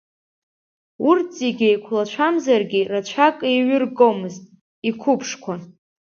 [1.07, 4.43] Урҭ зегьы еиқулацәамзаргьы, рацәак еиҩыргомызт,
[4.89, 5.61] иқуԥшқуан.